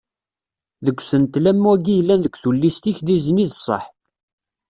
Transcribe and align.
Deg 0.85 0.97
usentel 0.99 1.45
am 1.51 1.63
wagi 1.67 1.93
yellan 1.95 2.19
deg 2.23 2.33
tullist-ik 2.41 2.97
d 3.05 3.07
izen 3.15 3.43
i 3.43 3.45
d 3.49 3.53
sseḥ. 3.55 3.83